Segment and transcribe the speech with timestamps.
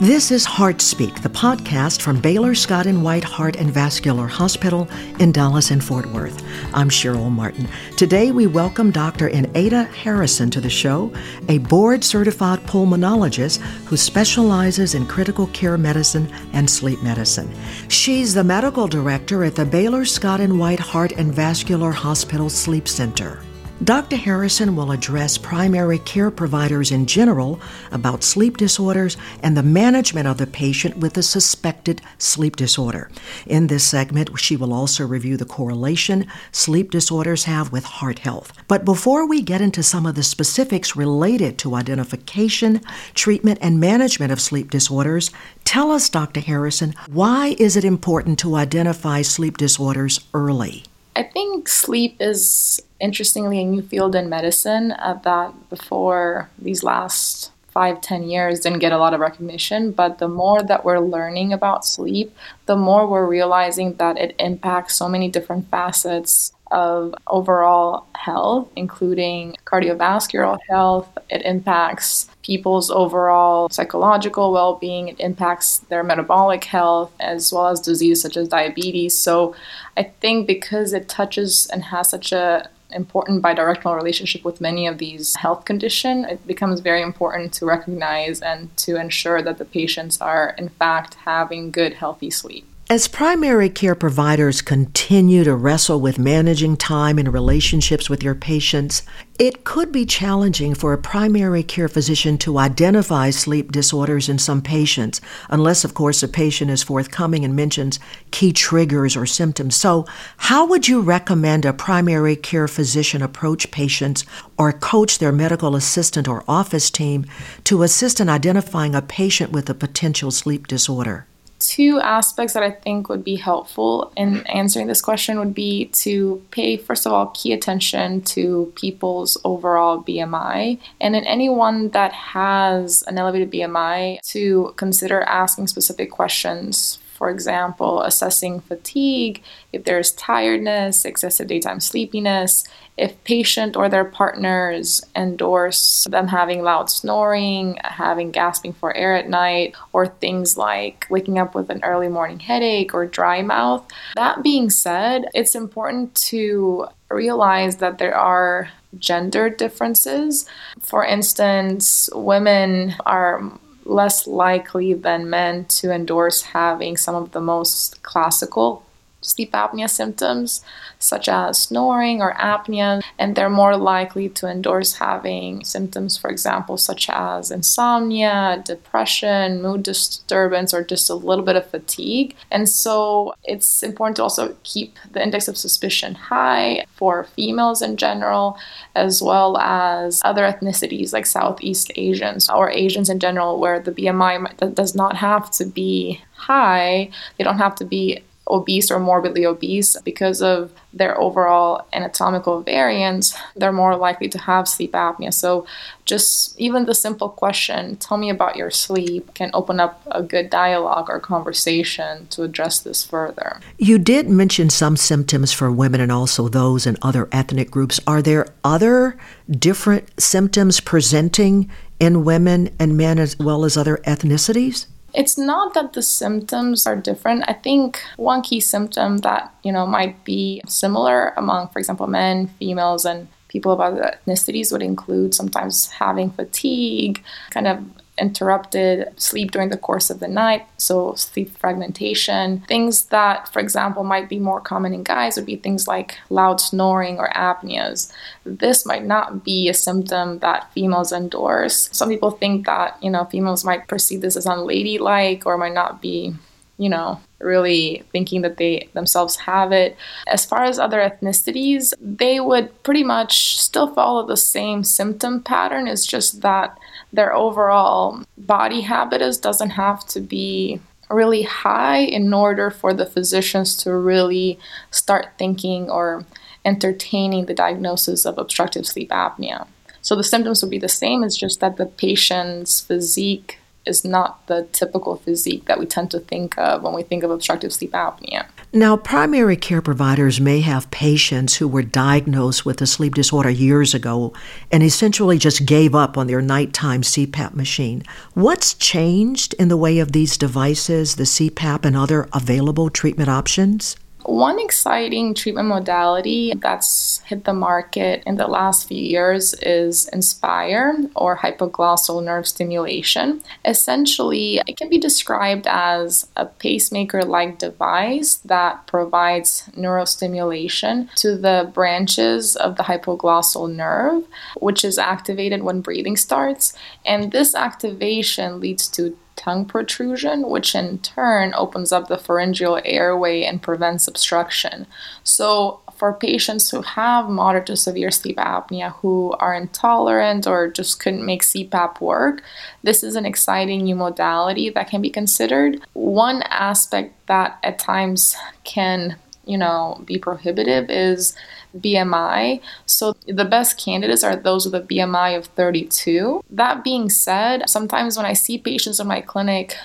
[0.00, 4.86] This is HeartSpeak, the podcast from Baylor Scott and White Heart and Vascular Hospital
[5.20, 6.44] in Dallas and Fort Worth.
[6.74, 7.66] I'm Cheryl Martin.
[7.96, 9.30] Today we welcome Dr.
[9.30, 11.10] Eneida Harrison to the show,
[11.48, 17.50] a board certified pulmonologist who specializes in critical care medicine and sleep medicine.
[17.88, 22.86] She's the medical director at the Baylor Scott and White Heart and Vascular Hospital Sleep
[22.86, 23.40] Center.
[23.84, 24.16] Dr.
[24.16, 27.60] Harrison will address primary care providers in general
[27.92, 33.10] about sleep disorders and the management of the patient with a suspected sleep disorder.
[33.44, 38.50] In this segment, she will also review the correlation sleep disorders have with heart health.
[38.66, 42.80] But before we get into some of the specifics related to identification,
[43.12, 45.30] treatment, and management of sleep disorders,
[45.64, 46.40] tell us, Dr.
[46.40, 50.84] Harrison, why is it important to identify sleep disorders early?
[51.16, 57.52] I think sleep is interestingly a new field in medicine uh, that before these last
[57.68, 59.92] five, ten years didn't get a lot of recognition.
[59.92, 64.96] But the more that we're learning about sleep, the more we're realizing that it impacts
[64.96, 71.08] so many different facets of overall health, including cardiovascular health.
[71.30, 77.80] It impacts people's overall psychological well being, it impacts their metabolic health, as well as
[77.80, 79.16] diseases such as diabetes.
[79.16, 79.54] So
[79.96, 84.98] I think because it touches and has such a important bidirectional relationship with many of
[84.98, 90.20] these health conditions, it becomes very important to recognize and to ensure that the patients
[90.20, 92.66] are in fact having good healthy sleep.
[92.88, 99.02] As primary care providers continue to wrestle with managing time and relationships with your patients,
[99.40, 104.62] it could be challenging for a primary care physician to identify sleep disorders in some
[104.62, 105.20] patients,
[105.50, 107.98] unless, of course, a patient is forthcoming and mentions
[108.30, 109.74] key triggers or symptoms.
[109.74, 110.06] So,
[110.36, 114.24] how would you recommend a primary care physician approach patients
[114.56, 117.26] or coach their medical assistant or office team
[117.64, 121.26] to assist in identifying a patient with a potential sleep disorder?
[121.58, 126.42] Two aspects that I think would be helpful in answering this question would be to
[126.50, 130.78] pay, first of all, key attention to people's overall BMI.
[131.00, 138.02] And in anyone that has an elevated BMI, to consider asking specific questions for example,
[138.02, 139.42] assessing fatigue,
[139.72, 142.64] if there's tiredness, excessive daytime sleepiness,
[142.96, 149.28] if patient or their partners endorse them having loud snoring, having gasping for air at
[149.28, 153.86] night, or things like waking up with an early morning headache or dry mouth.
[154.14, 160.46] That being said, it's important to realize that there are gender differences.
[160.80, 163.42] For instance, women are
[163.84, 168.85] less likely than men to endorse having some of the most classical
[169.26, 170.62] sleep apnea symptoms,
[170.98, 176.76] such as snoring or apnea, and they're more likely to endorse having symptoms, for example,
[176.76, 182.34] such as insomnia, depression, mood disturbance, or just a little bit of fatigue.
[182.50, 187.96] And so it's important to also keep the index of suspicion high for females in
[187.96, 188.58] general,
[188.94, 194.74] as well as other ethnicities like Southeast Asians or Asians in general, where the BMI
[194.74, 197.10] does not have to be high.
[197.36, 203.36] They don't have to be obese or morbidly obese because of their overall anatomical variance
[203.56, 205.32] they're more likely to have sleep apnea.
[205.32, 205.66] So
[206.04, 210.50] just even the simple question tell me about your sleep can open up a good
[210.50, 213.60] dialogue or conversation to address this further.
[213.78, 217.98] You did mention some symptoms for women and also those in other ethnic groups.
[218.06, 219.18] Are there other
[219.50, 225.92] different symptoms presenting in women and men as well as other ethnicities it's not that
[225.92, 227.44] the symptoms are different.
[227.48, 232.48] I think one key symptom that, you know, might be similar among, for example, men,
[232.58, 237.82] females, and people of other ethnicities would include sometimes having fatigue, kind of
[238.18, 242.60] interrupted sleep during the course of the night, so sleep fragmentation.
[242.68, 246.60] Things that, for example, might be more common in guys would be things like loud
[246.60, 248.12] snoring or apneas.
[248.44, 251.88] This might not be a symptom that females endorse.
[251.92, 256.00] Some people think that, you know, females might perceive this as unladylike or might not
[256.00, 256.34] be
[256.78, 259.96] you know, really thinking that they themselves have it.
[260.26, 265.88] As far as other ethnicities, they would pretty much still follow the same symptom pattern.
[265.88, 266.78] It's just that
[267.12, 273.76] their overall body habitus doesn't have to be really high in order for the physicians
[273.76, 274.58] to really
[274.90, 276.24] start thinking or
[276.64, 279.66] entertaining the diagnosis of obstructive sleep apnea.
[280.02, 284.46] So the symptoms would be the same, it's just that the patient's physique is not
[284.46, 287.92] the typical physique that we tend to think of when we think of obstructive sleep
[287.92, 288.46] apnea.
[288.72, 293.94] Now, primary care providers may have patients who were diagnosed with a sleep disorder years
[293.94, 294.32] ago
[294.70, 298.02] and essentially just gave up on their nighttime CPAP machine.
[298.34, 303.96] What's changed in the way of these devices, the CPAP, and other available treatment options?
[304.26, 310.96] One exciting treatment modality that's hit the market in the last few years is Inspire
[311.14, 313.40] or hypoglossal nerve stimulation.
[313.64, 321.70] Essentially, it can be described as a pacemaker like device that provides neurostimulation to the
[321.72, 324.24] branches of the hypoglossal nerve,
[324.56, 326.72] which is activated when breathing starts.
[327.04, 333.44] And this activation leads to tongue protrusion, which in turn opens up the pharyngeal airway
[333.44, 334.86] and prevents obstruction.
[335.22, 341.00] So, for patients who have moderate to severe sleep apnea who are intolerant or just
[341.00, 342.42] couldn't make CPAP work,
[342.82, 345.80] this is an exciting new modality that can be considered.
[345.94, 349.16] One aspect that at times can,
[349.46, 351.34] you know, be prohibitive is
[351.80, 352.60] BMI.
[352.86, 356.42] So the best candidates are those with a BMI of 32.
[356.50, 359.76] That being said, sometimes when I see patients in my clinic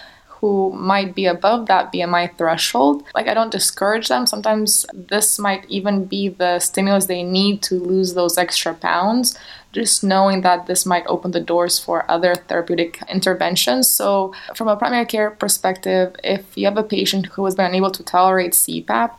[0.41, 3.03] who might be above that BMI threshold.
[3.13, 4.25] Like, I don't discourage them.
[4.25, 9.37] Sometimes this might even be the stimulus they need to lose those extra pounds.
[9.71, 13.87] Just knowing that this might open the doors for other therapeutic interventions.
[13.87, 17.91] So, from a primary care perspective, if you have a patient who has been unable
[17.91, 19.11] to tolerate CPAP,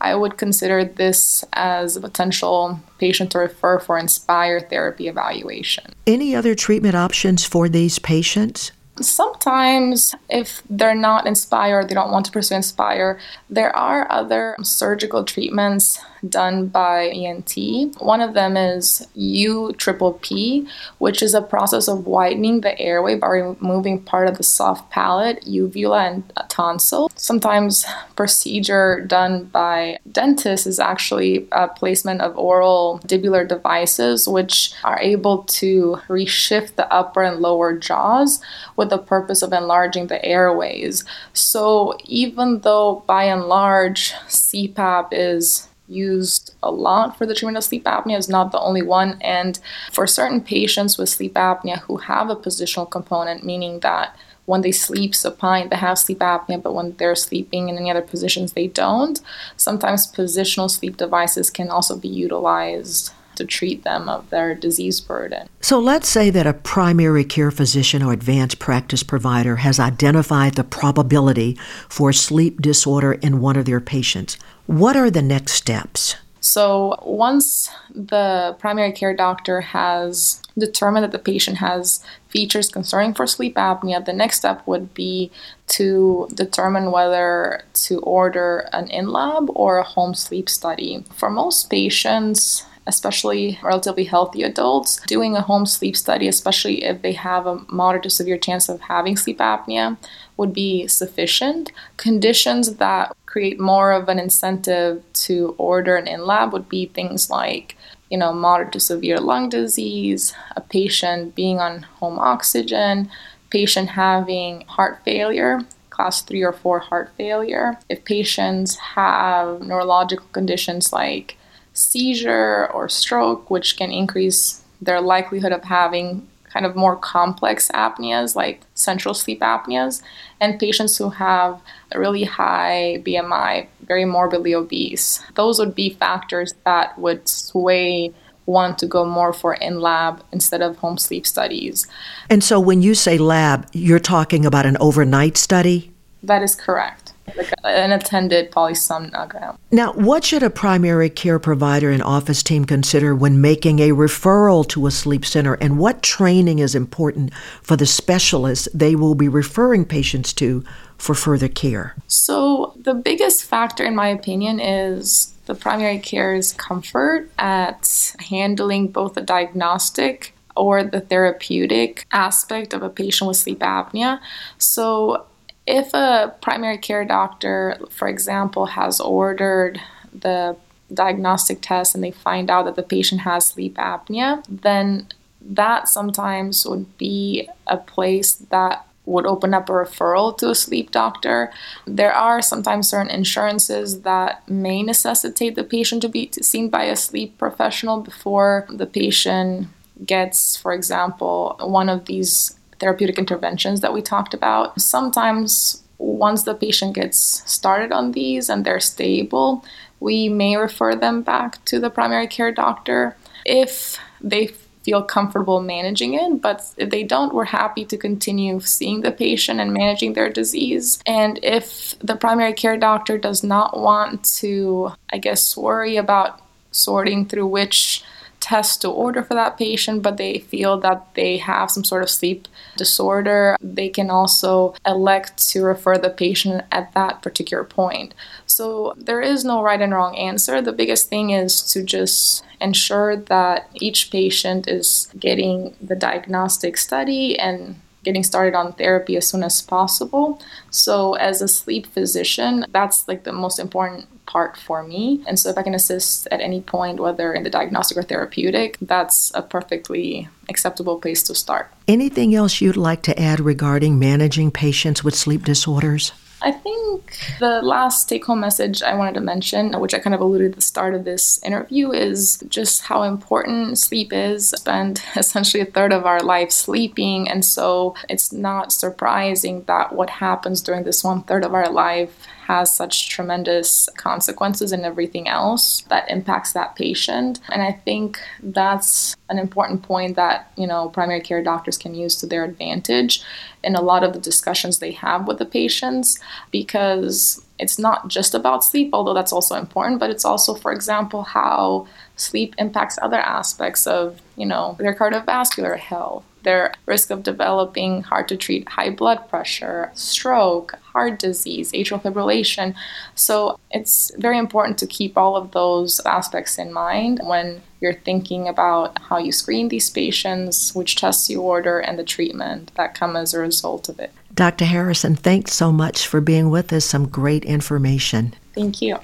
[0.00, 5.92] I would consider this as a potential patient to refer for Inspire therapy evaluation.
[6.06, 8.72] Any other treatment options for these patients?
[9.00, 15.24] Sometimes, if they're not inspired, they don't want to pursue Inspire, there are other surgical
[15.24, 18.00] treatments done by ENT.
[18.00, 20.66] One of them is U triple P,
[20.98, 25.46] which is a process of widening the airway by removing part of the soft palate,
[25.46, 27.10] uvula, and tonsil.
[27.16, 27.84] Sometimes
[28.16, 35.44] procedure done by dentists is actually a placement of oral mandibular devices, which are able
[35.44, 38.40] to reshift the upper and lower jaws
[38.76, 41.04] with the purpose of enlarging the airways.
[41.32, 47.64] So even though by and large CPAP is used a lot for the treatment of
[47.64, 49.18] sleep apnea is not the only one.
[49.20, 49.58] And
[49.92, 54.72] for certain patients with sleep apnea who have a positional component, meaning that when they
[54.72, 58.66] sleep supine, they have sleep apnea, but when they're sleeping in any other positions, they
[58.66, 59.20] don't.
[59.56, 65.48] Sometimes positional sleep devices can also be utilized to treat them of their disease burden.
[65.60, 70.64] So let's say that a primary care physician or advanced practice provider has identified the
[70.64, 71.58] probability
[71.88, 74.36] for sleep disorder in one of their patients.
[74.66, 76.16] What are the next steps?
[76.40, 83.26] So, once the primary care doctor has determined that the patient has features concerning for
[83.26, 85.30] sleep apnea, the next step would be
[85.68, 91.04] to determine whether to order an in lab or a home sleep study.
[91.14, 97.12] For most patients, especially relatively healthy adults, doing a home sleep study, especially if they
[97.12, 99.96] have a moderate to severe chance of having sleep apnea,
[100.36, 101.70] would be sufficient.
[101.96, 107.30] Conditions that create more of an incentive to order an in lab would be things
[107.30, 107.76] like
[108.10, 113.10] you know, moderate to severe lung disease, a patient being on home oxygen,
[113.50, 115.60] patient having heart failure,
[115.90, 117.78] class 3 or 4 heart failure.
[117.88, 121.36] If patients have neurological conditions like
[121.78, 128.34] seizure or stroke, which can increase their likelihood of having kind of more complex apneas
[128.34, 130.02] like central sleep apneas,
[130.40, 131.60] and patients who have
[131.92, 135.22] a really high BMI, very morbidly obese.
[135.34, 138.14] Those would be factors that would sway
[138.46, 141.86] one to go more for in lab instead of home sleep studies.
[142.30, 145.92] And so when you say lab, you're talking about an overnight study?
[146.22, 149.56] That is correct like an attended polysomnogram.
[149.70, 154.66] Now, what should a primary care provider and office team consider when making a referral
[154.68, 157.32] to a sleep center, and what training is important
[157.62, 160.64] for the specialists they will be referring patients to
[160.96, 161.94] for further care?
[162.06, 169.14] So, the biggest factor, in my opinion, is the primary care's comfort at handling both
[169.14, 174.20] the diagnostic or the therapeutic aspect of a patient with sleep apnea.
[174.58, 175.24] So,
[175.68, 179.78] if a primary care doctor, for example, has ordered
[180.18, 180.56] the
[180.92, 185.08] diagnostic test and they find out that the patient has sleep apnea, then
[185.42, 190.90] that sometimes would be a place that would open up a referral to a sleep
[190.90, 191.52] doctor.
[191.86, 196.96] There are sometimes certain insurances that may necessitate the patient to be seen by a
[196.96, 199.68] sleep professional before the patient
[200.06, 204.80] gets, for example, one of these therapeutic interventions that we talked about.
[204.80, 207.18] Sometimes once the patient gets
[207.50, 209.64] started on these and they're stable,
[210.00, 214.48] we may refer them back to the primary care doctor if they
[214.84, 216.40] feel comfortable managing it.
[216.40, 221.02] But if they don't, we're happy to continue seeing the patient and managing their disease.
[221.06, 227.26] And if the primary care doctor does not want to, I guess, worry about sorting
[227.26, 228.04] through which
[228.48, 232.08] test to order for that patient, but they feel that they have some sort of
[232.08, 238.14] sleep disorder, they can also elect to refer the patient at that particular point.
[238.46, 240.62] So there is no right and wrong answer.
[240.62, 247.38] The biggest thing is to just ensure that each patient is getting the diagnostic study
[247.38, 250.40] and getting started on therapy as soon as possible.
[250.70, 255.24] So, as a sleep physician, that's like the most important part for me.
[255.26, 258.76] And so, if I can assist at any point, whether in the diagnostic or therapeutic,
[258.80, 261.70] that's a perfectly acceptable place to start.
[261.86, 266.12] Anything else you'd like to add regarding managing patients with sleep disorders?
[266.40, 270.20] I think the last take home message I wanted to mention, which I kind of
[270.20, 274.50] alluded at the start of this interview, is just how important sleep is.
[274.50, 280.10] Spend essentially a third of our life sleeping, and so it's not surprising that what
[280.10, 285.82] happens during this one third of our life has such tremendous consequences and everything else
[285.90, 287.40] that impacts that patient.
[287.50, 292.16] And I think that's an important point that, you know, primary care doctors can use
[292.16, 293.22] to their advantage
[293.62, 296.18] in a lot of the discussions they have with the patients
[296.50, 301.22] because it's not just about sleep, although that's also important, but it's also, for example,
[301.22, 301.86] how
[302.16, 308.28] sleep impacts other aspects of, you know, their cardiovascular health, their risk of developing hard
[308.28, 312.74] to treat high blood pressure, stroke, heart disease, atrial fibrillation.
[313.14, 318.48] So it's very important to keep all of those aspects in mind when you're thinking
[318.48, 323.16] about how you screen these patients, which tests you order, and the treatment that come
[323.16, 324.12] as a result of it.
[324.38, 324.66] Dr.
[324.66, 326.84] Harrison, thanks so much for being with us.
[326.84, 328.36] Some great information.
[328.54, 328.96] Thank you.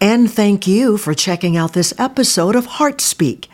[0.00, 3.48] And thank you for checking out this episode of Heart Speak.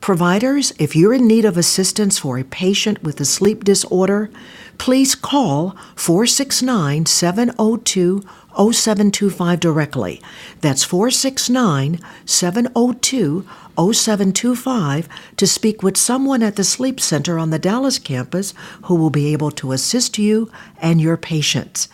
[0.00, 4.30] Providers, if you're in need of assistance for a patient with a sleep disorder,
[4.78, 8.22] please call 469 702
[8.58, 10.22] 0725 directly.
[10.60, 13.46] That's 469 702
[13.78, 18.52] 0725 to speak with someone at the Sleep Center on the Dallas campus
[18.84, 21.88] who will be able to assist you and your patients.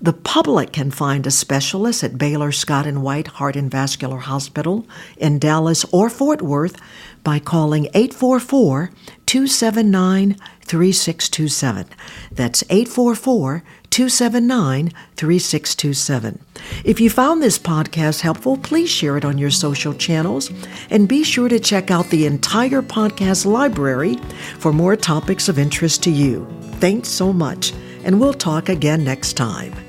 [0.00, 4.86] The public can find a specialist at Baylor Scott and White Heart and Vascular Hospital
[5.18, 6.80] in Dallas or Fort Worth
[7.22, 8.90] by calling 844
[9.26, 11.86] 279 3627.
[12.32, 16.38] That's 844 279 3627.
[16.84, 20.50] If you found this podcast helpful, please share it on your social channels
[20.90, 24.16] and be sure to check out the entire podcast library
[24.58, 26.46] for more topics of interest to you.
[26.80, 27.72] Thanks so much,
[28.04, 29.85] and we'll talk again next time.